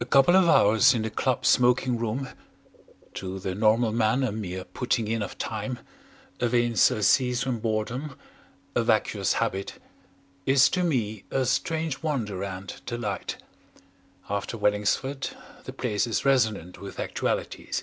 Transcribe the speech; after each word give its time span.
A 0.00 0.06
couple 0.06 0.34
of 0.34 0.48
hours 0.48 0.94
in 0.94 1.04
a 1.04 1.10
club 1.10 1.44
smoking 1.44 1.98
room 1.98 2.30
to 3.12 3.38
the 3.38 3.54
normal 3.54 3.92
man 3.92 4.22
a 4.22 4.32
mere 4.32 4.64
putting 4.64 5.06
in 5.06 5.20
of 5.20 5.36
time, 5.36 5.80
a 6.40 6.48
vain 6.48 6.76
surcease 6.76 7.42
from 7.42 7.58
boredom, 7.58 8.16
a 8.74 8.82
vacuous 8.82 9.34
habit 9.34 9.74
is 10.46 10.70
to 10.70 10.82
me, 10.82 11.24
a 11.30 11.44
strange 11.44 12.02
wonder 12.02 12.42
and 12.42 12.80
delight. 12.86 13.36
After 14.30 14.56
Wellingsford 14.56 15.36
the 15.64 15.74
place 15.74 16.06
is 16.06 16.24
resonant 16.24 16.80
with 16.80 16.98
actualities. 16.98 17.82